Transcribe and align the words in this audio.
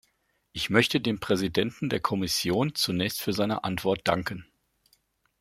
Ich 0.51 0.71
möchte 0.71 0.99
dem 0.99 1.19
Präsidenten 1.19 1.87
der 1.87 1.99
Kommission 1.99 2.73
zunächst 2.73 3.21
für 3.21 3.33
seine 3.33 3.63
Antwort 3.63 4.07
danken. 4.07 4.47